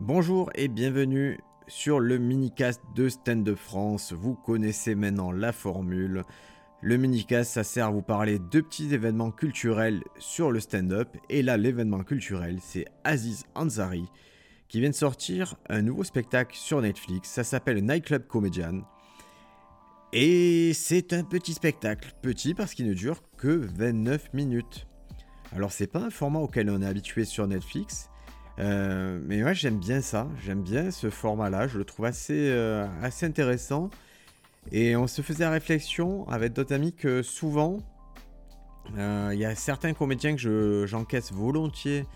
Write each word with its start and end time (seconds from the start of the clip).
Bonjour 0.00 0.50
et 0.56 0.66
bienvenue 0.66 1.38
sur 1.68 2.00
le 2.00 2.18
minicast 2.18 2.82
de 2.96 3.08
Stand 3.08 3.48
Up 3.48 3.56
France. 3.56 4.12
Vous 4.12 4.34
connaissez 4.34 4.96
maintenant 4.96 5.30
la 5.30 5.52
formule. 5.52 6.24
Le 6.80 6.96
minicast, 6.96 7.52
ça 7.52 7.62
sert 7.62 7.86
à 7.86 7.90
vous 7.90 8.02
parler 8.02 8.40
de 8.40 8.60
petits 8.60 8.92
événements 8.92 9.30
culturels 9.30 10.02
sur 10.18 10.50
le 10.50 10.58
stand-up. 10.58 11.16
Et 11.30 11.42
là, 11.42 11.56
l'événement 11.56 12.02
culturel, 12.02 12.58
c'est 12.60 12.86
Aziz 13.04 13.44
Ansari 13.54 14.10
qui 14.66 14.80
vient 14.80 14.90
de 14.90 14.94
sortir 14.96 15.54
un 15.68 15.82
nouveau 15.82 16.02
spectacle 16.02 16.56
sur 16.56 16.82
Netflix. 16.82 17.30
Ça 17.30 17.44
s'appelle 17.44 17.84
Nightclub 17.84 18.26
Comedian. 18.26 18.80
Et 20.12 20.72
c'est 20.74 21.12
un 21.12 21.22
petit 21.22 21.54
spectacle. 21.54 22.10
Petit 22.20 22.54
parce 22.54 22.74
qu'il 22.74 22.88
ne 22.88 22.94
dure 22.94 23.22
que 23.36 23.48
29 23.48 24.34
minutes. 24.34 24.88
Alors, 25.52 25.70
c'est 25.70 25.86
pas 25.86 26.00
un 26.00 26.10
format 26.10 26.40
auquel 26.40 26.68
on 26.68 26.82
est 26.82 26.86
habitué 26.86 27.24
sur 27.24 27.46
Netflix. 27.46 28.10
Euh, 28.60 29.18
mais 29.24 29.42
moi 29.42 29.52
j'aime 29.52 29.78
bien 29.78 30.00
ça, 30.00 30.28
j'aime 30.44 30.62
bien 30.62 30.92
ce 30.92 31.10
format-là, 31.10 31.66
je 31.66 31.76
le 31.78 31.84
trouve 31.84 32.06
assez, 32.06 32.50
euh, 32.50 32.86
assez 33.02 33.26
intéressant. 33.26 33.90
Et 34.72 34.96
on 34.96 35.06
se 35.06 35.22
faisait 35.22 35.44
la 35.44 35.50
réflexion 35.50 36.26
avec 36.28 36.52
d'autres 36.52 36.72
amis 36.72 36.94
que 36.94 37.22
souvent, 37.22 37.78
euh, 38.96 39.30
il 39.32 39.38
y 39.38 39.44
a 39.44 39.54
certains 39.54 39.92
comédiens 39.92 40.36
que 40.36 40.84
j'encaisse 40.86 41.32
volontiers 41.32 42.06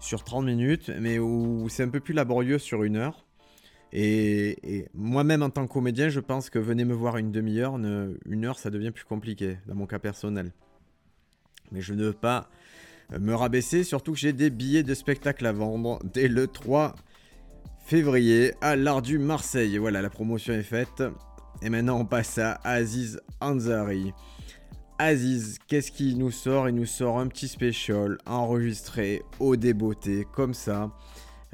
sur 0.00 0.24
30 0.24 0.44
minutes, 0.46 0.90
mais 1.00 1.18
où 1.18 1.68
c'est 1.68 1.82
un 1.82 1.88
peu 1.88 2.00
plus 2.00 2.14
laborieux 2.14 2.58
sur 2.58 2.82
une 2.82 2.96
heure. 2.96 3.26
Et, 3.92 4.88
moi-même 4.94 5.42
en 5.42 5.50
tant 5.50 5.66
que 5.66 5.72
comédien, 5.72 6.08
je 6.08 6.20
pense 6.20 6.48
que 6.48 6.58
venez 6.58 6.86
me 6.86 6.94
voir 6.94 7.18
une 7.18 7.30
demi-heure, 7.30 7.76
une 7.76 8.44
heure 8.44 8.58
ça 8.58 8.70
devient 8.70 8.90
plus 8.90 9.04
compliqué 9.04 9.58
dans 9.66 9.74
mon 9.74 9.86
cas 9.86 9.98
personnel. 9.98 10.52
Mais 11.72 11.82
je 11.82 11.92
ne 11.92 12.04
veux 12.04 12.12
pas 12.14 12.48
me 13.20 13.34
rabaisser, 13.34 13.84
surtout 13.84 14.12
que 14.12 14.18
j'ai 14.18 14.32
des 14.32 14.50
billets 14.50 14.82
de 14.82 14.94
spectacle 14.94 15.46
à 15.46 15.52
vendre 15.52 15.98
dès 16.12 16.28
le 16.28 16.46
3 16.46 16.94
février 17.84 18.54
à 18.60 18.76
l'Art 18.76 19.02
du 19.02 19.18
Marseille. 19.18 19.78
Voilà, 19.78 20.02
la 20.02 20.10
promotion 20.10 20.54
est 20.54 20.62
faite. 20.62 21.02
Et 21.62 21.70
maintenant, 21.70 21.98
on 21.98 22.04
passe 22.04 22.38
à 22.38 22.60
Aziz 22.64 23.20
Ansari. 23.40 24.12
Aziz, 24.98 25.58
qu'est-ce 25.66 25.90
qu'il 25.90 26.18
nous 26.18 26.30
sort? 26.30 26.68
Il 26.68 26.74
nous 26.74 26.86
sort 26.86 27.18
un 27.18 27.26
petit 27.26 27.48
special 27.48 28.18
enregistré 28.26 29.22
au 29.40 29.56
débeauté, 29.56 30.26
comme 30.32 30.54
ça. 30.54 30.90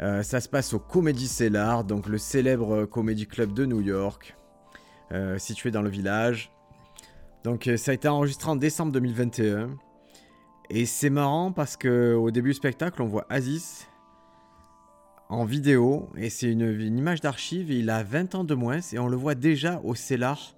Euh, 0.00 0.22
ça 0.22 0.40
se 0.40 0.48
passe 0.48 0.74
au 0.74 0.78
Comedy 0.78 1.26
Cellar, 1.26 1.84
donc 1.84 2.06
le 2.06 2.18
célèbre 2.18 2.84
comedy 2.84 3.26
club 3.26 3.52
de 3.52 3.66
New 3.66 3.80
York, 3.80 4.36
euh, 5.12 5.38
situé 5.38 5.70
dans 5.70 5.82
le 5.82 5.90
village. 5.90 6.52
Donc 7.42 7.66
euh, 7.66 7.76
ça 7.76 7.90
a 7.90 7.94
été 7.94 8.06
enregistré 8.06 8.50
en 8.50 8.56
décembre 8.56 8.92
2021. 8.92 9.70
Et 10.70 10.84
c'est 10.84 11.10
marrant 11.10 11.50
parce 11.50 11.76
que 11.76 12.14
au 12.14 12.30
début 12.30 12.50
du 12.50 12.54
spectacle, 12.54 13.00
on 13.00 13.06
voit 13.06 13.26
Aziz 13.30 13.86
en 15.30 15.44
vidéo 15.44 16.10
et 16.16 16.28
c'est 16.28 16.50
une, 16.50 16.80
image 16.80 17.22
d'archive. 17.22 17.70
Il 17.70 17.88
a 17.88 18.02
20 18.02 18.34
ans 18.34 18.44
de 18.44 18.54
moins 18.54 18.80
et 18.92 18.98
on 18.98 19.08
le 19.08 19.16
voit 19.16 19.34
déjà 19.34 19.80
au 19.82 19.94
Cellar. 19.94 20.54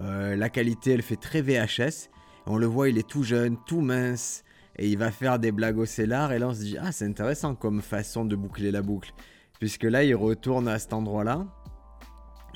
Euh, 0.00 0.34
la 0.34 0.48
qualité, 0.48 0.92
elle 0.92 1.02
fait 1.02 1.16
très 1.16 1.42
VHS. 1.42 2.10
On 2.46 2.56
le 2.56 2.66
voit, 2.66 2.88
il 2.88 2.98
est 2.98 3.08
tout 3.08 3.22
jeune, 3.22 3.56
tout 3.66 3.80
mince 3.80 4.42
et 4.76 4.88
il 4.88 4.98
va 4.98 5.12
faire 5.12 5.38
des 5.38 5.52
blagues 5.52 5.78
au 5.78 5.86
Cellar. 5.86 6.32
Et 6.32 6.40
là, 6.40 6.48
on 6.48 6.54
se 6.54 6.60
dit 6.60 6.76
ah, 6.80 6.90
c'est 6.90 7.06
intéressant 7.06 7.54
comme 7.54 7.82
façon 7.82 8.24
de 8.24 8.34
boucler 8.34 8.72
la 8.72 8.82
boucle, 8.82 9.12
puisque 9.60 9.84
là, 9.84 10.02
il 10.02 10.16
retourne 10.16 10.66
à 10.66 10.80
cet 10.80 10.92
endroit-là. 10.92 11.46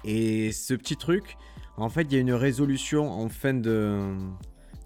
Et 0.02 0.50
ce 0.50 0.74
petit 0.74 0.96
truc, 0.96 1.36
en 1.76 1.88
fait, 1.88 2.02
il 2.02 2.14
y 2.14 2.16
a 2.16 2.20
une 2.20 2.32
résolution 2.32 3.08
en 3.08 3.28
fin 3.28 3.54
de 3.54 4.16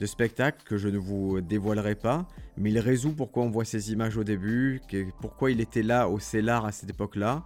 de 0.01 0.06
spectacle 0.06 0.62
que 0.65 0.79
je 0.79 0.89
ne 0.89 0.98
vous 0.98 1.41
dévoilerai 1.43 1.95
pas, 1.95 2.27
mais 2.56 2.70
il 2.70 2.79
résout 2.79 3.12
pourquoi 3.12 3.43
on 3.43 3.51
voit 3.51 3.67
ces 3.67 3.93
images 3.93 4.17
au 4.17 4.25
début, 4.25 4.81
pourquoi 5.20 5.51
il 5.51 5.61
était 5.61 5.83
là 5.83 6.09
au 6.09 6.19
Cellar 6.19 6.65
à 6.65 6.73
cette 6.73 6.91
époque-là. 6.91 7.45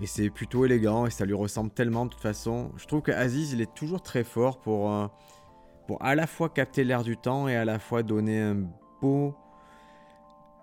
Et 0.00 0.06
c'est 0.06 0.30
plutôt 0.30 0.64
élégant 0.64 1.06
et 1.06 1.10
ça 1.10 1.24
lui 1.24 1.34
ressemble 1.34 1.70
tellement 1.70 2.06
de 2.06 2.10
toute 2.10 2.22
façon. 2.22 2.70
Je 2.76 2.86
trouve 2.86 3.02
qu'Aziz, 3.02 3.52
il 3.52 3.60
est 3.60 3.74
toujours 3.74 4.00
très 4.00 4.22
fort 4.22 4.60
pour, 4.60 4.92
euh, 4.92 5.08
pour 5.88 6.02
à 6.04 6.14
la 6.14 6.28
fois 6.28 6.48
capter 6.48 6.84
l'air 6.84 7.02
du 7.02 7.16
temps 7.16 7.48
et 7.48 7.56
à 7.56 7.64
la 7.64 7.80
fois 7.80 8.04
donner 8.04 8.40
un 8.40 8.56
beau, 9.00 9.34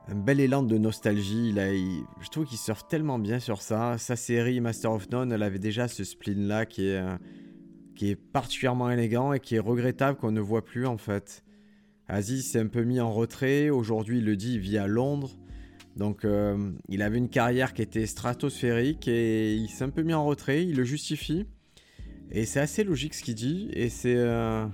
un 0.07 0.15
bel 0.15 0.39
élan 0.39 0.63
de 0.63 0.77
nostalgie. 0.77 1.49
Il 1.49 2.05
je 2.21 2.29
trouve 2.29 2.45
qu'il 2.45 2.57
surfe 2.57 2.87
tellement 2.87 3.19
bien 3.19 3.39
sur 3.39 3.61
ça. 3.61 3.97
Sa 3.97 4.15
série 4.15 4.61
Master 4.61 4.93
of 4.93 5.09
None, 5.09 5.33
elle 5.33 5.43
avait 5.43 5.59
déjà 5.59 5.89
ce 5.89 6.05
spleen-là 6.05 6.65
qui 6.65 6.87
est... 6.87 6.97
Euh, 6.97 7.17
qui 7.99 8.11
est 8.11 8.15
particulièrement 8.15 8.89
élégant 8.89 9.33
et 9.33 9.41
qui 9.41 9.55
est 9.55 9.59
regrettable 9.59 10.17
qu'on 10.17 10.31
ne 10.31 10.39
voit 10.39 10.63
plus 10.63 10.85
en 10.85 10.97
fait. 10.97 11.43
Aziz 12.07 12.49
s'est 12.49 12.59
un 12.61 12.67
peu 12.67 12.83
mis 12.83 13.01
en 13.01 13.11
retrait, 13.11 13.69
aujourd'hui 13.69 14.19
il 14.19 14.25
le 14.25 14.37
dit, 14.37 14.53
il 14.53 14.59
vit 14.59 14.77
à 14.77 14.87
Londres. 14.87 15.37
Donc 15.97 16.23
euh, 16.23 16.71
il 16.87 17.01
avait 17.01 17.17
une 17.17 17.27
carrière 17.27 17.73
qui 17.73 17.81
était 17.81 18.05
stratosphérique 18.05 19.09
et 19.09 19.53
il 19.53 19.67
s'est 19.67 19.83
un 19.83 19.89
peu 19.89 20.03
mis 20.03 20.13
en 20.13 20.23
retrait, 20.23 20.65
il 20.65 20.77
le 20.77 20.85
justifie. 20.85 21.45
Et 22.31 22.45
c'est 22.45 22.61
assez 22.61 22.85
logique 22.85 23.13
ce 23.13 23.21
qu'il 23.21 23.35
dit 23.35 23.69
et 23.73 23.89
c'est 23.89 24.15
euh, 24.15 24.65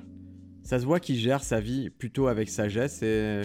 ça 0.61 0.77
se 0.77 0.85
voit 0.85 0.99
qu'il 0.99 1.15
gère 1.15 1.43
sa 1.43 1.59
vie 1.59 1.89
plutôt 1.89 2.27
avec 2.27 2.47
sagesse 2.47 3.01
et 3.01 3.41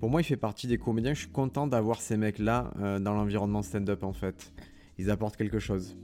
pour 0.00 0.08
moi 0.08 0.22
il 0.22 0.24
fait 0.24 0.38
partie 0.38 0.68
des 0.68 0.78
comédiens, 0.78 1.12
je 1.12 1.18
suis 1.18 1.28
content 1.28 1.66
d'avoir 1.66 2.00
ces 2.00 2.16
mecs 2.16 2.38
là 2.38 2.72
euh, 2.80 2.98
dans 2.98 3.12
l'environnement 3.12 3.60
stand-up 3.60 4.04
en 4.04 4.14
fait. 4.14 4.54
Ils 4.96 5.10
apportent 5.10 5.36
quelque 5.36 5.58
chose. 5.58 5.98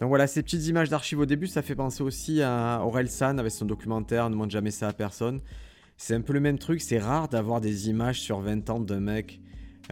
Donc 0.00 0.08
voilà, 0.08 0.26
ces 0.26 0.42
petites 0.42 0.66
images 0.66 0.90
d'archives 0.90 1.20
au 1.20 1.26
début, 1.26 1.46
ça 1.46 1.62
fait 1.62 1.76
penser 1.76 2.02
aussi 2.02 2.42
à 2.42 2.82
Aurel 2.84 3.08
San 3.08 3.38
avec 3.38 3.52
son 3.52 3.64
documentaire 3.64 4.28
Ne 4.28 4.34
montre 4.34 4.50
jamais 4.50 4.72
ça 4.72 4.88
à 4.88 4.92
personne. 4.92 5.40
C'est 5.96 6.14
un 6.14 6.20
peu 6.20 6.32
le 6.32 6.40
même 6.40 6.58
truc, 6.58 6.80
c'est 6.80 6.98
rare 6.98 7.28
d'avoir 7.28 7.60
des 7.60 7.88
images 7.88 8.20
sur 8.20 8.40
20 8.40 8.68
ans 8.70 8.80
d'un 8.80 9.00
mec. 9.00 9.40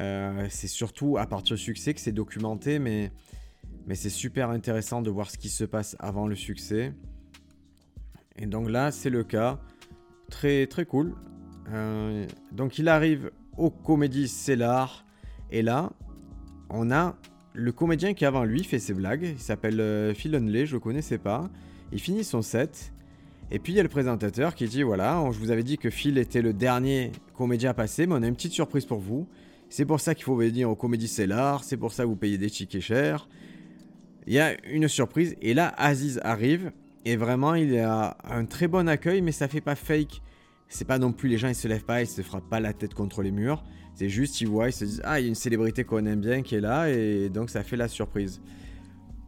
Euh, 0.01 0.47
c'est 0.51 0.69
surtout 0.69 1.19
à 1.19 1.27
partir 1.27 1.57
du 1.57 1.63
succès 1.63 1.95
que 1.95 2.01
c'est 2.01 2.13
documenté, 2.13 2.79
mais, 2.79 3.13
mais 3.87 3.95
c'est 3.95 4.11
super 4.11 4.51
intéressant 4.51 5.03
de 5.03 5.11
voir 5.11 5.31
ce 5.31 5.39
qui 5.39 5.49
se 5.49 5.65
passe 5.65 5.97
avant 6.01 6.27
le 6.27 6.34
succès. 6.34 6.93
Et 8.37 8.47
donc 8.47 8.69
là, 8.69 8.91
c'est 8.91 9.11
le 9.11 9.23
cas. 9.23 9.61
Très 10.31 10.67
très 10.67 10.87
cool. 10.87 11.15
Euh, 11.71 12.27
donc 12.51 12.79
il 12.79 12.89
arrive 12.89 13.31
au 13.57 13.71
Comédie 13.71 14.29
Cellar. 14.29 15.05
Et 15.51 15.63
là, 15.63 15.93
on 16.71 16.91
a 16.91 17.17
le 17.55 17.73
comédien 17.73 18.15
qui 18.15 18.25
avant 18.25 18.45
lui 18.45 18.65
fait 18.65 18.79
ses 18.79 18.95
blagues, 18.95 19.35
il 19.35 19.39
s'appelle 19.41 19.81
euh, 19.81 20.15
Phil 20.15 20.35
Hunley, 20.35 20.67
je 20.67 20.75
le 20.75 20.81
connaissais 20.81 21.19
pas. 21.19 21.51
Il 21.93 22.01
finit 22.01 22.25
son 22.25 22.43
set. 22.43 22.93
Et 23.51 23.59
puis 23.59 23.75
il 23.75 23.77
y 23.77 23.81
a 23.81 23.83
le 23.83 23.89
présentateur 23.91 24.55
qui 24.55 24.67
dit 24.67 24.83
voilà, 24.83 25.23
je 25.31 25.39
vous 25.39 25.51
avais 25.51 25.63
dit 25.63 25.77
que 25.77 25.91
Phil 25.91 26.17
était 26.17 26.41
le 26.41 26.55
dernier 26.55 27.13
comédien 27.35 27.71
à 27.71 27.75
passer, 27.75 28.07
mais 28.07 28.15
on 28.15 28.23
a 28.23 28.27
une 28.27 28.35
petite 28.35 28.53
surprise 28.53 28.87
pour 28.87 28.99
vous. 28.99 29.29
C'est 29.69 29.85
pour 29.85 30.01
ça 30.01 30.15
qu'il 30.15 30.25
faut 30.25 30.37
venir 30.37 30.71
au 30.71 30.75
Comédie 30.75 31.09
Cellar, 31.09 31.65
c'est 31.65 31.77
pour 31.77 31.93
ça 31.93 32.05
que 32.05 32.09
vous 32.09 32.17
payez 32.17 32.39
des 32.39 32.51
tickets 32.51 32.81
chers. 32.81 33.29
Il 34.27 34.33
y 34.33 34.39
a 34.39 34.55
une 34.67 34.89
surprise, 34.89 35.34
et 35.43 35.53
là 35.53 35.75
Aziz 35.77 36.21
arrive, 36.25 36.73
et 37.05 37.17
vraiment 37.17 37.55
il 37.55 37.77
a 37.79 38.17
un 38.25 38.45
très 38.47 38.69
bon 38.69 38.89
accueil, 38.89 39.21
mais 39.21 39.33
ça 39.33 39.49
fait 39.49 39.61
pas 39.61 39.75
fake. 39.75 40.23
C'est 40.72 40.87
pas 40.87 40.99
non 40.99 41.12
plus 41.12 41.28
les 41.28 41.37
gens 41.37 41.49
ils 41.49 41.55
se 41.55 41.69
lèvent 41.69 41.84
pas, 41.84 42.00
ils 42.00 42.06
se 42.06 42.22
frappent 42.22 42.49
pas 42.49 42.59
la 42.59 42.72
tête 42.72 42.94
contre 42.94 43.22
les 43.22 43.31
murs. 43.31 43.62
C'est 43.94 44.09
juste, 44.09 44.41
ils 44.41 44.49
voient, 44.49 44.71
ils 44.71 44.72
se 44.72 44.87
disent 44.87 45.03
Ah, 45.05 45.21
il 45.21 45.25
y 45.25 45.27
a 45.27 45.28
une 45.28 45.34
célébrité 45.34 45.84
qu'on 45.84 46.06
aime 46.06 46.22
bien 46.22 46.41
qui 46.43 46.55
est 46.55 46.60
là, 46.60 46.88
et 46.88 47.28
donc 47.28 47.50
ça 47.50 47.62
fait 47.62 47.77
la 47.77 47.88
surprise. 47.88 48.41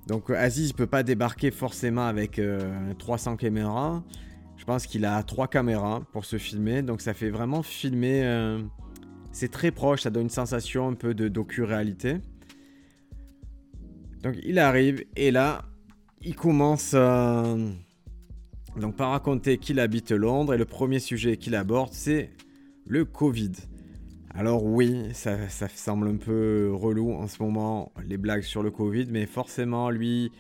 Donc 0.06 0.30
euh, 0.30 0.36
Aziz 0.36 0.72
ne 0.72 0.76
peut 0.76 0.86
pas 0.86 1.02
débarquer 1.02 1.50
forcément 1.50 2.06
avec 2.06 2.40
300 2.98 3.32
euh, 3.32 3.36
caméras. 3.36 4.02
Je 4.56 4.64
pense 4.64 4.86
qu'il 4.86 5.04
a 5.04 5.22
3 5.22 5.48
caméras 5.48 6.02
pour 6.12 6.24
se 6.24 6.38
filmer, 6.38 6.80
donc 6.80 7.02
ça 7.02 7.12
fait 7.12 7.28
vraiment 7.28 7.62
filmer. 7.62 8.24
Euh, 8.24 8.62
c'est 9.30 9.50
très 9.50 9.70
proche, 9.70 10.02
ça 10.02 10.10
donne 10.10 10.24
une 10.24 10.30
sensation 10.30 10.88
un 10.88 10.94
peu 10.94 11.12
de 11.12 11.28
docu-réalité. 11.28 12.20
Donc 14.22 14.36
il 14.42 14.58
arrive, 14.58 15.04
et 15.14 15.30
là, 15.30 15.66
il 16.22 16.34
commence 16.36 16.94
donc 18.80 18.96
par 18.96 19.10
raconter 19.10 19.58
qu'il 19.58 19.80
habite 19.80 20.10
Londres, 20.10 20.54
et 20.54 20.58
le 20.58 20.64
premier 20.64 20.98
sujet 20.98 21.36
qu'il 21.36 21.54
aborde, 21.54 21.92
c'est 21.92 22.30
le 22.86 23.04
Covid. 23.04 23.52
Alors 24.34 24.64
oui, 24.64 25.10
ça, 25.12 25.36
semble 25.68 26.08
un 26.08 26.16
peu 26.16 26.72
relou 26.74 27.12
en 27.12 27.28
ce 27.28 27.42
moment, 27.42 27.92
les 28.04 28.16
blagues 28.16 28.42
sur 28.42 28.62
le 28.62 28.70
Covid, 28.70 29.06
mais 29.10 29.26
forcément, 29.26 29.90
lui, 29.90 30.32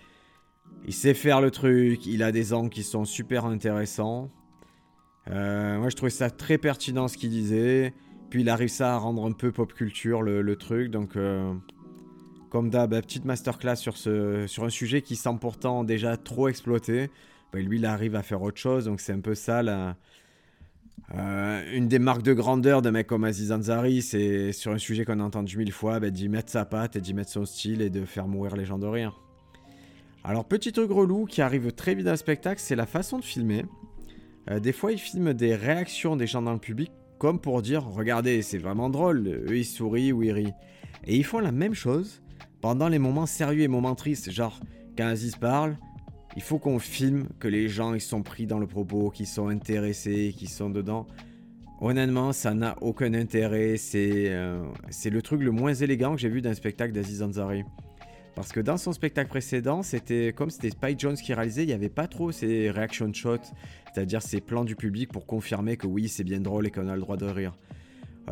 il 0.86 0.92
sait 0.92 1.14
faire 1.14 1.40
le 1.40 1.50
truc, 1.52 2.04
il 2.06 2.22
a 2.24 2.32
des 2.32 2.52
angles 2.52 2.70
qui 2.70 2.82
sont 2.82 3.04
super 3.04 3.44
intéressants. 3.44 4.30
Euh, 5.30 5.78
moi, 5.78 5.88
je 5.88 5.96
trouvais 5.96 6.10
ça 6.10 6.28
très 6.28 6.58
pertinent 6.58 7.08
ce 7.08 7.16
qu'il 7.16 7.30
disait. 7.30 7.94
Puis 8.30 8.40
il 8.40 8.48
arrive 8.48 8.68
ça 8.68 8.94
à 8.94 8.98
rendre 8.98 9.24
un 9.26 9.32
peu 9.32 9.52
pop 9.52 9.72
culture 9.72 10.22
le, 10.22 10.56
truc. 10.56 10.90
Donc, 10.90 11.16
euh, 11.16 11.54
comme 12.50 12.68
d'hab, 12.68 12.90
petite 13.00 13.24
masterclass 13.24 13.76
sur 13.76 14.64
un 14.64 14.70
sujet 14.70 15.02
qui 15.02 15.14
semble 15.14 15.38
pourtant 15.38 15.84
déjà 15.84 16.16
trop 16.16 16.48
exploité. 16.48 17.10
Ben, 17.54 17.64
lui, 17.64 17.78
il 17.78 17.86
arrive 17.86 18.16
à 18.16 18.22
faire 18.22 18.42
autre 18.42 18.58
chose. 18.58 18.86
Donc, 18.86 19.00
c'est 19.00 19.12
un 19.12 19.20
peu 19.20 19.34
ça 19.34 19.62
la, 19.62 19.96
euh, 21.14 21.62
une 21.72 21.86
des 21.86 21.98
marques 21.98 22.22
de 22.22 22.32
grandeur 22.32 22.82
d'un 22.82 22.90
mec 22.90 23.06
comme 23.06 23.24
Aziz 23.24 23.52
Ansari, 23.52 24.02
c'est 24.02 24.52
sur 24.52 24.72
un 24.72 24.78
sujet 24.78 25.04
qu'on 25.04 25.20
a 25.20 25.22
entendu 25.22 25.58
mille 25.58 25.72
fois, 25.72 26.00
bah, 26.00 26.10
d'y 26.10 26.28
mettre 26.28 26.50
sa 26.50 26.64
patte 26.64 26.96
et 26.96 27.00
d'y 27.00 27.14
mettre 27.14 27.30
son 27.30 27.44
style 27.44 27.82
et 27.82 27.90
de 27.90 28.04
faire 28.04 28.26
mourir 28.26 28.56
les 28.56 28.64
gens 28.64 28.78
de 28.78 28.86
rire. 28.86 29.20
Alors, 30.24 30.46
petit 30.46 30.72
truc 30.72 30.90
relou 30.90 31.26
qui 31.26 31.42
arrive 31.42 31.72
très 31.72 31.94
vite 31.94 32.06
dans 32.06 32.12
le 32.12 32.16
spectacle, 32.16 32.60
c'est 32.60 32.76
la 32.76 32.86
façon 32.86 33.18
de 33.18 33.24
filmer. 33.24 33.66
Euh, 34.50 34.58
des 34.58 34.72
fois, 34.72 34.92
il 34.92 34.98
filme 34.98 35.34
des 35.34 35.54
réactions 35.54 36.16
des 36.16 36.26
gens 36.26 36.42
dans 36.42 36.54
le 36.54 36.58
public, 36.58 36.90
comme 37.18 37.38
pour 37.38 37.60
dire 37.60 37.84
Regardez, 37.84 38.40
c'est 38.42 38.58
vraiment 38.58 38.88
drôle, 38.88 39.28
eux 39.28 39.56
ils 39.56 39.64
sourient 39.64 40.12
ou 40.12 40.22
ils 40.22 40.32
rient. 40.32 40.54
Et 41.04 41.16
ils 41.16 41.24
font 41.24 41.40
la 41.40 41.52
même 41.52 41.74
chose 41.74 42.22
pendant 42.62 42.88
les 42.88 42.98
moments 42.98 43.26
sérieux 43.26 43.62
et 43.62 43.68
moments 43.68 43.94
tristes, 43.94 44.30
genre 44.30 44.58
quand 44.96 45.06
Aziz 45.06 45.36
parle, 45.36 45.76
il 46.36 46.42
faut 46.42 46.58
qu'on 46.58 46.78
filme 46.78 47.28
que 47.38 47.48
les 47.48 47.68
gens 47.68 47.94
ils 47.94 48.00
sont 48.00 48.22
pris 48.22 48.46
dans 48.46 48.58
le 48.58 48.66
propos, 48.66 49.10
qu'ils 49.10 49.26
sont 49.26 49.48
intéressés, 49.48 50.34
qu'ils 50.36 50.48
sont 50.48 50.70
dedans. 50.70 51.06
Honnêtement, 51.80 52.32
ça 52.32 52.54
n'a 52.54 52.76
aucun 52.80 53.14
intérêt. 53.14 53.76
C'est 53.76 54.30
euh, 54.30 54.64
le 55.04 55.22
truc 55.22 55.42
le 55.42 55.50
moins 55.50 55.74
élégant 55.74 56.14
que 56.14 56.20
j'ai 56.20 56.28
vu 56.28 56.40
d'un 56.40 56.54
spectacle 56.54 56.92
d'Aziz 56.92 57.22
Ansari. 57.22 57.64
Parce 58.34 58.50
que 58.50 58.60
dans 58.60 58.76
son 58.76 58.92
spectacle 58.92 59.28
précédent, 59.28 59.82
c'était 59.82 60.32
comme 60.32 60.50
c'était 60.50 60.70
Spike 60.70 60.98
Jones 60.98 61.16
qui 61.16 61.32
réalisait, 61.34 61.62
il 61.62 61.68
n'y 61.68 61.72
avait 61.72 61.88
pas 61.88 62.08
trop 62.08 62.32
ces 62.32 62.70
reaction 62.70 63.12
shots, 63.12 63.52
c'est-à-dire 63.92 64.22
ces 64.22 64.40
plans 64.40 64.64
du 64.64 64.74
public 64.74 65.12
pour 65.12 65.24
confirmer 65.24 65.76
que 65.76 65.86
oui, 65.86 66.08
c'est 66.08 66.24
bien 66.24 66.40
drôle 66.40 66.66
et 66.66 66.70
qu'on 66.70 66.88
a 66.88 66.94
le 66.94 67.00
droit 67.00 67.16
de 67.16 67.26
rire. 67.26 67.56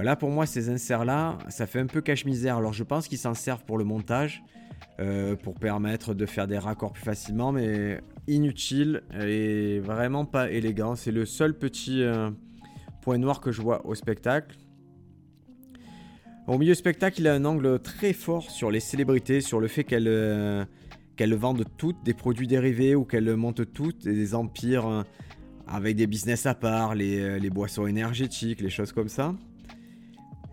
Là, 0.01 0.17
pour 0.17 0.31
moi, 0.31 0.47
ces 0.47 0.71
inserts-là, 0.71 1.39
ça 1.49 1.67
fait 1.67 1.79
un 1.79 1.87
peu 1.87 2.01
cache-misère. 2.01 2.57
Alors, 2.57 2.73
je 2.73 2.83
pense 2.83 3.09
qu'ils 3.09 3.19
s'en 3.19 3.35
servent 3.35 3.65
pour 3.65 3.77
le 3.77 3.85
montage, 3.85 4.43
euh, 5.01 5.37
pour 5.37 5.55
permettre 5.55 6.15
de 6.15 6.27
faire 6.27 6.47
des 6.47 6.59
raccords 6.59 6.93
plus 6.93 7.03
facilement, 7.03 7.51
mais 7.51 8.01
inutile 8.29 9.03
et 9.19 9.81
vraiment 9.81 10.27
pas 10.27 10.51
élégant. 10.51 10.97
C'est 10.97 11.11
le 11.11 11.25
seul 11.25 11.57
petit 11.57 12.03
euh, 12.03 12.31
point 13.01 13.19
noir 13.19 13.41
que 13.41 13.51
je 13.51 13.63
vois 13.63 13.87
au 13.87 13.95
spectacle. 13.95 14.57
Au 16.47 16.59
milieu 16.59 16.73
du 16.73 16.79
spectacle, 16.79 17.21
il 17.21 17.29
a 17.29 17.35
un 17.35 17.45
angle 17.45 17.79
très 17.81 18.13
fort 18.13 18.51
sur 18.51 18.71
les 18.71 18.81
célébrités, 18.81 19.41
sur 19.41 19.61
le 19.61 19.69
fait 19.69 19.85
qu'elles 19.85 20.09
euh, 20.09 20.65
vendent 21.19 21.65
toutes 21.79 22.03
des 22.05 22.15
produits 22.15 22.47
dérivés 22.47 22.95
ou 22.95 23.05
qu'elles 23.05 23.35
montent 23.35 23.73
toutes 23.73 24.05
des 24.05 24.35
empires 24.35 25.05
avec 25.67 25.97
des 25.97 26.07
business 26.07 26.47
à 26.47 26.55
part, 26.55 26.95
les, 26.95 27.41
les, 27.41 27.51
boissons 27.51 27.87
énergétiques, 27.87 28.61
les 28.61 28.71
choses 28.71 28.93
comme 28.93 29.09
ça. 29.09 29.35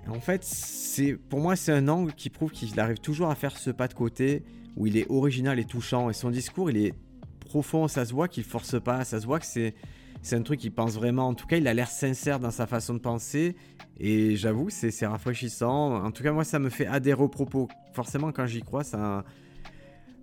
En 0.09 0.19
fait, 0.19 0.44
c'est 0.44 1.13
pour 1.13 1.39
moi, 1.39 1.56
c'est 1.56 1.71
un 1.71 1.88
angle 1.88 2.13
qui 2.13 2.29
prouve 2.29 2.51
qu'il 2.51 2.79
arrive 2.79 3.00
toujours 3.00 3.29
à 3.29 3.35
faire 3.35 3.57
ce 3.57 3.69
pas 3.69 3.88
de 3.88 3.94
côté 3.94 4.44
où 4.75 4.88
il 4.88 4.97
est 4.97 5.09
original 5.09 5.59
et 5.59 5.65
touchant. 5.65 6.09
Et 6.09 6.13
son 6.13 6.29
discours, 6.29 6.69
il 6.71 6.77
est 6.77 6.94
profond, 7.39 7.88
ça 7.88 8.06
se 8.06 8.13
voit 8.13 8.27
qu'il 8.27 8.44
force 8.44 8.81
pas, 8.81 9.03
ça 9.03 9.19
se 9.19 9.25
voit 9.25 9.39
que 9.39 9.45
c'est 9.45 9.75
c'est 10.21 10.35
un 10.35 10.41
truc 10.41 10.59
qu'il 10.59 10.71
pense 10.71 10.95
vraiment. 10.95 11.27
En 11.27 11.33
tout 11.33 11.47
cas, 11.47 11.57
il 11.57 11.67
a 11.67 11.73
l'air 11.73 11.89
sincère 11.89 12.39
dans 12.39 12.51
sa 12.51 12.67
façon 12.67 12.94
de 12.94 13.00
penser. 13.00 13.56
Et 14.00 14.35
j'avoue, 14.35 14.69
c'est 14.69 15.06
rafraîchissant. 15.06 16.03
En 16.03 16.11
tout 16.11 16.23
cas, 16.23 16.31
moi, 16.31 16.44
ça 16.44 16.59
me 16.59 16.69
fait 16.69 16.85
adhérer 16.85 17.21
aux 17.21 17.29
propos. 17.29 17.67
Forcément, 17.94 18.31
quand 18.31 18.45
j'y 18.45 18.61
crois, 18.61 18.83
ça. 18.83 19.23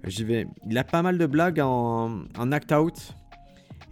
J'y 0.04 0.24
vais. 0.24 0.46
Il 0.68 0.76
a 0.78 0.84
pas 0.84 1.02
mal 1.02 1.18
de 1.18 1.26
blagues 1.26 1.60
en, 1.60 2.26
act-out. 2.52 3.14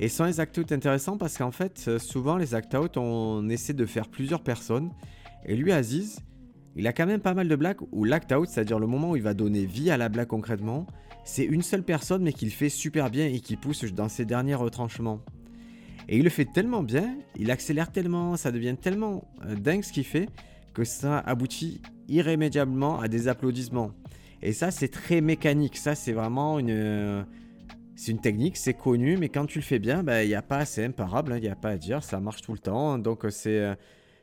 Et 0.00 0.08
sont 0.08 0.24
les 0.24 0.40
act-out 0.40 0.72
intéressants 0.72 1.16
parce 1.16 1.38
qu'en 1.38 1.52
fait, 1.52 1.98
souvent, 1.98 2.36
les 2.36 2.54
act-out, 2.54 2.96
on 2.96 3.48
essaie 3.48 3.74
de 3.74 3.86
faire 3.86 4.08
plusieurs 4.08 4.42
personnes. 4.42 4.90
Et 5.46 5.56
lui, 5.56 5.72
Aziz, 5.72 6.20
il 6.76 6.86
a 6.86 6.92
quand 6.92 7.06
même 7.06 7.20
pas 7.20 7.34
mal 7.34 7.48
de 7.48 7.56
blagues 7.56 7.80
où 7.92 8.04
l'act-out, 8.04 8.48
c'est-à-dire 8.48 8.78
le 8.78 8.86
moment 8.86 9.10
où 9.10 9.16
il 9.16 9.22
va 9.22 9.34
donner 9.34 9.64
vie 9.64 9.90
à 9.90 9.96
la 9.96 10.08
blague 10.08 10.28
concrètement, 10.28 10.86
c'est 11.24 11.44
une 11.44 11.62
seule 11.62 11.82
personne 11.82 12.22
mais 12.22 12.32
qu'il 12.32 12.50
fait 12.50 12.68
super 12.68 13.10
bien 13.10 13.26
et 13.26 13.40
qui 13.40 13.56
pousse 13.56 13.84
dans 13.92 14.08
ses 14.08 14.24
derniers 14.24 14.54
retranchements. 14.54 15.20
Et 16.08 16.18
il 16.18 16.24
le 16.24 16.30
fait 16.30 16.44
tellement 16.44 16.82
bien, 16.82 17.16
il 17.36 17.50
accélère 17.50 17.90
tellement, 17.90 18.36
ça 18.36 18.52
devient 18.52 18.76
tellement 18.80 19.24
euh, 19.46 19.54
dingue 19.54 19.82
ce 19.82 19.92
qu'il 19.92 20.04
fait, 20.04 20.28
que 20.74 20.84
ça 20.84 21.18
aboutit 21.20 21.80
irrémédiablement 22.08 23.00
à 23.00 23.08
des 23.08 23.28
applaudissements. 23.28 23.92
Et 24.42 24.52
ça, 24.52 24.70
c'est 24.70 24.88
très 24.88 25.22
mécanique. 25.22 25.78
Ça, 25.78 25.94
c'est 25.94 26.12
vraiment 26.12 26.58
une, 26.58 26.70
euh, 26.70 27.22
c'est 27.96 28.12
une 28.12 28.20
technique, 28.20 28.58
c'est 28.58 28.74
connu, 28.74 29.16
mais 29.16 29.30
quand 29.30 29.46
tu 29.46 29.58
le 29.58 29.64
fais 29.64 29.78
bien, 29.78 30.02
ben, 30.02 30.22
il 30.22 30.28
n'y 30.28 30.34
a 30.34 30.42
pas, 30.42 30.66
c'est 30.66 30.84
imparable, 30.84 31.32
hein, 31.32 31.38
il 31.38 31.42
n'y 31.42 31.48
a 31.48 31.56
pas 31.56 31.70
à 31.70 31.76
dire, 31.78 32.02
ça 32.02 32.20
marche 32.20 32.42
tout 32.42 32.52
le 32.52 32.58
temps. 32.58 32.98
Donc, 32.98 33.24
euh, 33.24 33.30
c'est, 33.30 33.74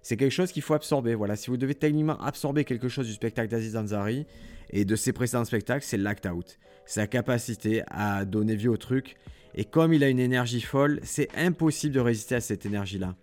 c'est 0.01 0.18
quelque 0.18 0.31
chose 0.31 0.51
qu'il 0.51 0.62
faut 0.62 0.74
absorber. 0.74 1.15
Voilà, 1.15 1.36
si 1.36 1.50
vous 1.50 1.57
devez 1.57 1.75
techniquement 1.75 2.19
absorber 2.21 2.65
quelque 2.65 2.89
chose 2.89 3.07
du 3.07 3.13
spectacle 3.13 3.50
d'Aziz 3.50 3.75
Ansari 3.75 4.25
et 4.69 4.86
de 4.86 4.95
ses 4.95 5.13
précédents 5.13 5.45
spectacles, 5.45 5.86
c'est 5.86 5.98
l'act 5.98 6.25
out. 6.25 6.59
Sa 6.86 7.07
capacité 7.07 7.83
à 7.88 8.25
donner 8.25 8.56
vie 8.56 8.68
au 8.68 8.77
truc 8.77 9.15
et 9.56 9.65
comme 9.65 9.94
il 9.94 10.03
a 10.03 10.09
une 10.09 10.19
énergie 10.19 10.62
folle, 10.62 11.00
c'est 11.03 11.30
impossible 11.36 11.94
de 11.94 12.00
résister 12.00 12.36
à 12.36 12.42
cette 12.42 12.65
énergie-là. 12.65 13.15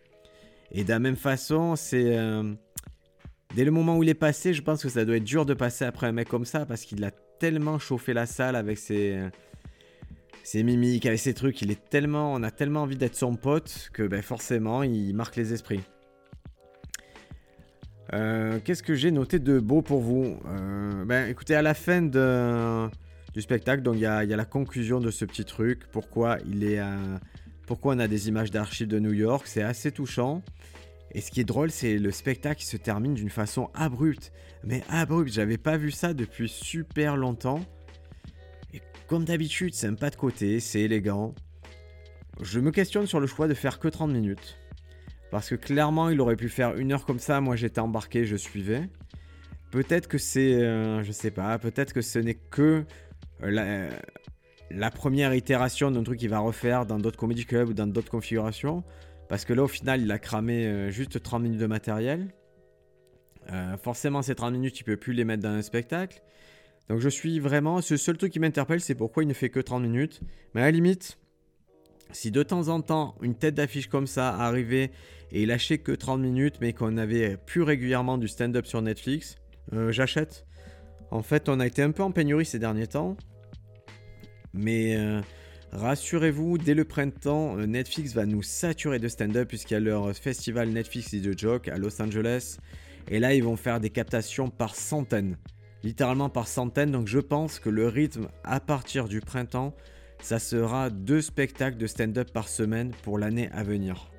Et 0.70 0.84
de 0.84 0.90
la 0.90 0.98
même 0.98 1.16
façon, 1.16 1.76
c'est... 1.76 2.16
Euh, 2.16 2.52
dès 3.54 3.64
le 3.64 3.70
moment 3.70 3.96
où 3.96 4.02
il 4.02 4.08
est 4.08 4.14
passé, 4.14 4.52
je 4.52 4.62
pense 4.62 4.82
que 4.82 4.88
ça 4.88 5.04
doit 5.04 5.16
être 5.16 5.24
dur 5.24 5.46
de 5.46 5.54
passer 5.54 5.84
après 5.84 6.06
un 6.06 6.12
mec 6.12 6.28
comme 6.28 6.44
ça, 6.44 6.66
parce 6.66 6.82
qu'il 6.82 7.02
a 7.04 7.10
tellement 7.10 7.78
chauffé 7.78 8.12
la 8.12 8.26
salle 8.26 8.56
avec 8.56 8.76
ses, 8.76 9.18
ses 10.42 10.62
mimiques, 10.62 11.06
avec 11.06 11.18
ses 11.18 11.32
trucs. 11.32 11.62
Il 11.62 11.70
est 11.70 11.88
tellement... 11.88 12.34
On 12.34 12.42
a 12.42 12.50
tellement 12.50 12.82
envie 12.82 12.96
d'être 12.96 13.16
son 13.16 13.36
pote 13.36 13.88
que 13.94 14.02
ben, 14.02 14.20
forcément, 14.20 14.82
il 14.82 15.14
marque 15.14 15.36
les 15.36 15.54
esprits. 15.54 15.80
Euh, 18.14 18.58
qu'est-ce 18.64 18.82
que 18.82 18.94
j'ai 18.94 19.10
noté 19.10 19.38
de 19.38 19.58
beau 19.58 19.82
pour 19.82 20.00
vous 20.00 20.38
euh, 20.46 21.04
Ben 21.04 21.28
écoutez, 21.28 21.54
à 21.54 21.62
la 21.62 21.74
fin 21.74 22.02
du 22.02 23.42
spectacle. 23.42 23.82
Donc 23.82 23.96
il 23.96 24.02
y 24.02 24.06
a, 24.06 24.24
la 24.24 24.44
conclusion 24.44 25.00
de 25.00 25.10
ce 25.10 25.24
petit 25.24 25.44
truc. 25.44 25.86
Pourquoi 25.92 26.38
il 26.46 26.64
est, 26.64 26.80
pourquoi 27.66 27.94
on 27.94 27.98
a 27.98 28.08
des 28.08 28.28
images 28.28 28.50
d'archives 28.50 28.88
de 28.88 28.98
New 28.98 29.12
York? 29.12 29.46
C'est 29.46 29.62
assez 29.62 29.92
touchant. 29.92 30.42
Et 31.12 31.20
ce 31.20 31.30
qui 31.30 31.40
est 31.40 31.44
drôle, 31.44 31.70
c'est 31.70 31.98
le 31.98 32.10
spectacle 32.10 32.60
qui 32.60 32.66
se 32.66 32.76
termine 32.76 33.14
d'une 33.14 33.30
façon 33.30 33.70
abrupte. 33.74 34.32
Mais 34.64 34.82
abrupte, 34.88 35.32
j'avais 35.32 35.58
pas 35.58 35.76
vu 35.76 35.90
ça 35.90 36.12
depuis 36.12 36.48
super 36.48 37.16
longtemps. 37.16 37.60
Et 38.74 38.82
comme 39.06 39.24
d'habitude, 39.24 39.74
c'est 39.74 39.86
un 39.86 39.94
pas 39.94 40.10
de 40.10 40.16
côté, 40.16 40.60
c'est 40.60 40.80
élégant. 40.80 41.34
Je 42.40 42.60
me 42.60 42.70
questionne 42.70 43.06
sur 43.06 43.20
le 43.20 43.26
choix 43.26 43.48
de 43.48 43.54
faire 43.54 43.78
que 43.78 43.88
30 43.88 44.10
minutes. 44.12 44.58
Parce 45.30 45.50
que 45.50 45.54
clairement, 45.54 46.08
il 46.08 46.20
aurait 46.20 46.36
pu 46.36 46.48
faire 46.48 46.76
une 46.76 46.92
heure 46.92 47.04
comme 47.04 47.18
ça. 47.18 47.40
Moi, 47.40 47.56
j'étais 47.56 47.80
embarqué, 47.80 48.24
je 48.24 48.36
suivais. 48.36 48.88
Peut-être 49.70 50.08
que 50.08 50.18
c'est. 50.18 50.54
Euh, 50.54 51.02
je 51.02 51.12
sais 51.12 51.30
pas, 51.30 51.58
peut-être 51.58 51.92
que 51.92 52.00
ce 52.00 52.18
n'est 52.18 52.34
que 52.34 52.84
euh, 53.42 53.90
la, 54.70 54.90
première 54.90 55.34
itération 55.34 55.90
d'un 55.90 56.02
truc 56.02 56.18
qu'il 56.18 56.30
va 56.30 56.38
refaire 56.38 56.86
dans 56.86 56.98
d'autres 56.98 57.18
comedy 57.18 57.44
clubs 57.44 57.68
ou 57.68 57.74
dans 57.74 57.86
d'autres 57.86 58.10
configurations. 58.10 58.82
Parce 59.28 59.44
que 59.44 59.52
là, 59.52 59.62
au 59.64 59.68
final, 59.68 60.00
il 60.00 60.10
a 60.10 60.18
cramé 60.18 60.66
euh, 60.66 60.90
juste 60.90 61.22
30 61.22 61.42
minutes 61.42 61.60
de 61.60 61.66
matériel. 61.66 62.28
Euh, 63.52 63.76
forcément, 63.76 64.22
ces 64.22 64.34
30 64.34 64.52
minutes, 64.52 64.80
il 64.80 64.84
peut 64.84 64.96
plus 64.96 65.12
les 65.12 65.24
mettre 65.24 65.42
dans 65.42 65.50
un 65.50 65.62
spectacle. 65.62 66.22
Donc 66.88 67.00
je 67.00 67.08
suis 67.08 67.38
vraiment... 67.38 67.80
Ce 67.82 67.96
seul 67.96 68.16
truc 68.16 68.32
qui 68.32 68.40
m'interpelle, 68.40 68.80
c'est 68.80 68.94
pourquoi 68.94 69.22
il 69.22 69.26
ne 69.26 69.34
fait 69.34 69.50
que 69.50 69.60
30 69.60 69.82
minutes. 69.82 70.20
Mais 70.54 70.62
à 70.62 70.64
la 70.64 70.70
limite, 70.70 71.18
si 72.12 72.30
de 72.30 72.42
temps 72.42 72.68
en 72.68 72.80
temps, 72.80 73.14
une 73.22 73.34
tête 73.34 73.54
d'affiche 73.54 73.88
comme 73.88 74.06
ça 74.06 74.34
arrivait 74.34 74.90
et 75.30 75.46
lâchait 75.46 75.78
que 75.78 75.92
30 75.92 76.20
minutes, 76.20 76.56
mais 76.60 76.72
qu'on 76.72 76.96
avait 76.96 77.36
plus 77.36 77.62
régulièrement 77.62 78.18
du 78.18 78.28
stand-up 78.28 78.66
sur 78.66 78.80
Netflix, 78.82 79.36
j'achète. 79.90 80.46
En 81.10 81.22
fait, 81.22 81.48
on 81.48 81.60
a 81.60 81.66
été 81.66 81.82
un 81.82 81.90
peu 81.90 82.02
en 82.02 82.10
pénurie 82.10 82.44
ces 82.44 82.58
derniers 82.58 82.86
temps. 82.86 83.16
Mais 84.52 84.96
euh, 84.96 85.20
rassurez-vous, 85.72 86.58
dès 86.58 86.74
le 86.74 86.84
printemps, 86.84 87.58
euh, 87.58 87.66
Netflix 87.66 88.14
va 88.14 88.26
nous 88.26 88.42
saturer 88.42 88.98
de 88.98 89.08
stand-up 89.08 89.48
puisqu'il 89.48 89.74
y 89.74 89.76
a 89.76 89.80
leur 89.80 90.14
festival 90.14 90.68
Netflix 90.70 91.12
is 91.12 91.22
the 91.22 91.38
Joke 91.38 91.68
à 91.68 91.78
Los 91.78 92.00
Angeles. 92.00 92.58
Et 93.10 93.20
là, 93.20 93.34
ils 93.34 93.42
vont 93.42 93.56
faire 93.56 93.80
des 93.80 93.90
captations 93.90 94.50
par 94.50 94.74
centaines. 94.74 95.36
Littéralement 95.82 96.28
par 96.28 96.48
centaines. 96.48 96.90
Donc 96.90 97.06
je 97.06 97.20
pense 97.20 97.58
que 97.58 97.70
le 97.70 97.88
rythme 97.88 98.28
à 98.44 98.60
partir 98.60 99.08
du 99.08 99.20
printemps, 99.20 99.74
ça 100.20 100.38
sera 100.38 100.90
deux 100.90 101.20
spectacles 101.20 101.76
de 101.76 101.86
stand-up 101.86 102.32
par 102.32 102.48
semaine 102.48 102.92
pour 103.02 103.18
l'année 103.18 103.48
à 103.52 103.62
venir. 103.62 104.10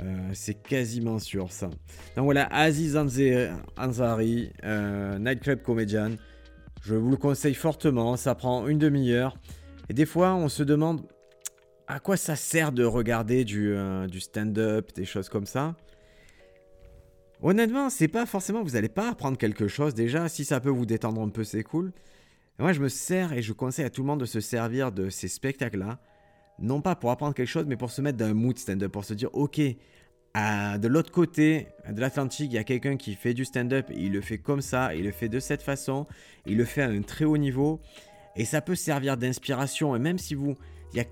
Euh, 0.00 0.30
c'est 0.34 0.62
quasiment 0.62 1.18
sûr 1.18 1.50
ça. 1.50 1.70
Donc 2.16 2.24
voilà, 2.24 2.46
Aziz 2.52 2.96
Ansari, 2.96 4.52
euh, 4.64 5.18
Nightclub 5.18 5.62
Comedian. 5.62 6.12
Je 6.82 6.94
vous 6.94 7.10
le 7.10 7.16
conseille 7.16 7.54
fortement, 7.54 8.16
ça 8.16 8.34
prend 8.34 8.68
une 8.68 8.78
demi-heure. 8.78 9.36
Et 9.88 9.94
des 9.94 10.06
fois, 10.06 10.34
on 10.34 10.48
se 10.48 10.62
demande 10.62 11.00
à 11.88 12.00
quoi 12.00 12.16
ça 12.16 12.36
sert 12.36 12.72
de 12.72 12.84
regarder 12.84 13.44
du, 13.44 13.72
euh, 13.72 14.06
du 14.06 14.20
stand-up, 14.20 14.92
des 14.94 15.04
choses 15.04 15.28
comme 15.28 15.46
ça. 15.46 15.74
Honnêtement, 17.42 17.90
c'est 17.90 18.08
pas 18.08 18.26
forcément, 18.26 18.62
vous 18.62 18.70
n'allez 18.70 18.88
pas 18.88 19.10
apprendre 19.10 19.38
quelque 19.38 19.68
chose 19.68 19.94
déjà. 19.94 20.28
Si 20.28 20.44
ça 20.44 20.60
peut 20.60 20.70
vous 20.70 20.86
détendre 20.86 21.20
un 21.20 21.28
peu, 21.28 21.44
c'est 21.44 21.62
cool. 21.62 21.92
Moi, 22.58 22.72
je 22.72 22.80
me 22.80 22.88
sers 22.88 23.32
et 23.32 23.42
je 23.42 23.52
conseille 23.52 23.84
à 23.84 23.90
tout 23.90 24.02
le 24.02 24.06
monde 24.06 24.20
de 24.20 24.26
se 24.26 24.40
servir 24.40 24.92
de 24.92 25.10
ces 25.10 25.28
spectacles-là. 25.28 25.98
Non 26.58 26.80
pas 26.80 26.96
pour 26.96 27.10
apprendre 27.10 27.34
quelque 27.34 27.48
chose, 27.48 27.66
mais 27.66 27.76
pour 27.76 27.90
se 27.90 28.00
mettre 28.00 28.16
dans 28.16 28.26
un 28.26 28.34
mood 28.34 28.56
stand-up, 28.56 28.90
pour 28.90 29.04
se 29.04 29.12
dire, 29.12 29.28
ok, 29.34 29.60
de 30.36 30.86
l'autre 30.88 31.10
côté 31.10 31.68
de 31.90 32.00
l'Atlantique, 32.00 32.50
il 32.50 32.54
y 32.54 32.58
a 32.58 32.64
quelqu'un 32.64 32.96
qui 32.96 33.14
fait 33.14 33.34
du 33.34 33.44
stand-up, 33.44 33.90
il 33.94 34.12
le 34.12 34.20
fait 34.20 34.38
comme 34.38 34.62
ça, 34.62 34.94
il 34.94 35.04
le 35.04 35.12
fait 35.12 35.28
de 35.28 35.38
cette 35.38 35.62
façon, 35.62 36.06
il 36.46 36.56
le 36.56 36.64
fait 36.64 36.82
à 36.82 36.88
un 36.88 37.02
très 37.02 37.24
haut 37.24 37.36
niveau, 37.36 37.80
et 38.36 38.44
ça 38.44 38.60
peut 38.60 38.74
servir 38.74 39.16
d'inspiration, 39.16 39.96
et 39.96 39.98
même 39.98 40.18
si 40.18 40.34
vous, 40.34 40.54
il 40.92 40.96
n'y 40.96 41.00
a 41.00 41.06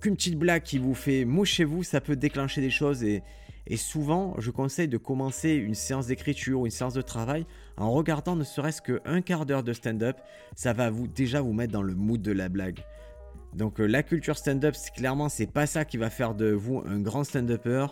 qu'une 0.00 0.16
petite 0.16 0.38
blague 0.38 0.62
qui 0.62 0.78
vous 0.78 0.94
fait 0.94 1.24
mouche 1.24 1.52
chez 1.52 1.64
vous, 1.64 1.82
ça 1.82 2.00
peut 2.00 2.16
déclencher 2.16 2.60
des 2.60 2.70
choses, 2.70 3.04
et, 3.04 3.22
et 3.70 3.76
souvent, 3.76 4.34
je 4.38 4.50
conseille 4.50 4.88
de 4.88 4.96
commencer 4.96 5.50
une 5.50 5.74
séance 5.74 6.06
d'écriture 6.06 6.60
ou 6.60 6.66
une 6.66 6.72
séance 6.72 6.94
de 6.94 7.02
travail 7.02 7.46
en 7.76 7.92
regardant 7.92 8.34
ne 8.34 8.42
serait-ce 8.42 8.80
qu'un 8.80 9.20
quart 9.20 9.44
d'heure 9.44 9.62
de 9.62 9.74
stand-up, 9.74 10.16
ça 10.56 10.72
va 10.72 10.90
déjà 10.90 11.42
vous 11.42 11.52
mettre 11.52 11.72
dans 11.72 11.82
le 11.82 11.94
mood 11.94 12.22
de 12.22 12.32
la 12.32 12.48
blague. 12.48 12.80
Donc 13.52 13.78
euh, 13.78 13.86
la 13.86 14.02
culture 14.02 14.38
stand-up, 14.38 14.74
clairement, 14.96 15.28
c'est 15.28 15.46
pas 15.52 15.66
ça 15.66 15.84
qui 15.84 15.98
va 15.98 16.08
faire 16.08 16.34
de 16.34 16.50
vous 16.50 16.82
un 16.86 16.98
grand 16.98 17.24
stand-upper. 17.24 17.86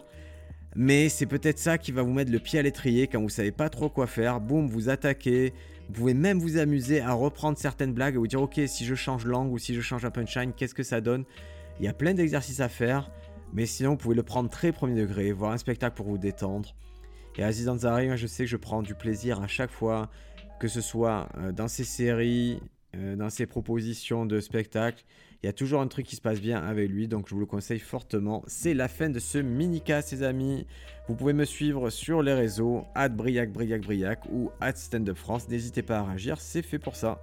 Mais 0.75 1.09
c'est 1.11 1.27
peut-être 1.27 1.59
ça 1.59 1.79
qui 1.79 1.93
va 1.93 2.03
vous 2.03 2.13
mettre 2.13 2.33
le 2.33 2.39
pied 2.39 2.59
à 2.59 2.63
l'étrier 2.63 3.07
quand 3.07 3.21
vous 3.21 3.29
savez 3.29 3.53
pas 3.53 3.69
trop 3.69 3.89
quoi 3.89 4.07
faire. 4.07 4.41
Boum, 4.41 4.67
vous 4.67 4.89
attaquez, 4.89 5.53
Vous 5.89 5.95
pouvez 5.95 6.15
même 6.15 6.39
vous 6.39 6.59
amuser 6.59 7.01
à 7.01 7.13
reprendre 7.13 7.57
certaines 7.59 7.93
blagues 7.93 8.15
et 8.15 8.19
vous 8.19 8.27
dire 8.27 8.43
ok 8.43 8.61
si 8.67 8.85
je 8.87 8.95
change 8.95 9.27
l'angle 9.27 9.53
ou 9.53 9.59
si 9.59 9.75
je 9.75 9.81
change 9.83 10.05
un 10.05 10.11
punchline, 10.11 10.53
qu'est-ce 10.55 10.75
que 10.75 10.83
ça 10.83 11.01
donne? 11.03 11.25
Il 11.81 11.85
y 11.85 11.89
a 11.89 11.93
plein 11.93 12.15
d'exercices 12.15 12.61
à 12.61 12.69
faire, 12.71 13.11
mais 13.53 13.67
sinon 13.67 13.91
vous 13.91 13.97
pouvez 13.97 14.15
le 14.15 14.23
prendre 14.23 14.51
très 14.51 14.73
premier 14.73 15.01
degré, 15.01 15.33
voir 15.33 15.53
un 15.53 15.59
spectacle 15.59 15.97
pour 15.97 16.07
vous 16.07 16.19
détendre. 16.19 16.75
Et 17.37 17.43
Aziz 17.43 17.69
Ansari, 17.69 18.17
je 18.17 18.27
sais 18.27 18.45
que 18.45 18.51
je 18.51 18.57
prends 18.57 18.83
du 18.83 18.95
plaisir 18.95 19.43
à 19.43 19.47
chaque 19.47 19.71
fois, 19.71 20.11
que 20.59 20.69
ce 20.69 20.81
soit 20.81 21.29
euh, 21.37 21.53
dans 21.53 21.69
ses 21.69 21.85
séries, 21.85 22.61
euh, 22.97 23.15
dans 23.15 23.31
ses 23.31 23.47
propositions 23.47 24.25
de 24.25 24.41
spectacle. 24.41 25.05
Il 25.43 25.47
y 25.47 25.49
a 25.51 25.53
toujours 25.53 25.83
un 25.83 25.87
truc 25.87 26.07
qui 26.07 26.17
se 26.17 26.23
passe 26.23 26.41
bien 26.41 26.59
avec 26.59 26.91
lui, 26.91 27.09
donc 27.09 27.29
je 27.29 27.35
vous 27.35 27.41
le 27.41 27.47
conseille 27.47 27.79
fortement. 27.79 28.43
C'est 28.47 28.73
la 28.73 28.89
fin 28.89 29.11
de 29.11 29.19
ce 29.19 29.39
mini-cast, 29.39 30.13
les 30.13 30.23
amis. 30.23 30.67
Vous 31.09 31.15
pouvez 31.15 31.35
me 31.35 31.45
suivre 31.45 31.91
sur 31.91 32.23
les 32.23 32.33
réseaux, 32.33 32.85
at 32.95 33.11
Briac 33.11 33.53
Briac 33.53 33.83
Briac 33.83 34.25
ou 34.33 34.51
at 34.61 34.77
Stand 34.77 35.09
Up 35.11 35.17
France. 35.17 35.49
N'hésitez 35.49 35.83
pas 35.83 35.99
à 35.99 36.05
réagir, 36.05 36.41
c'est 36.41 36.63
fait 36.63 36.79
pour 36.79 36.97
ça. 36.97 37.23